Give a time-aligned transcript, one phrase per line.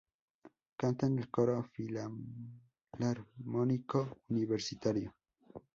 [0.79, 5.13] Canta en el Coro Filarmónico Universitario.